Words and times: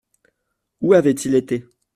Où 0.81 0.95
avait-il 0.95 1.35
été? 1.35 1.63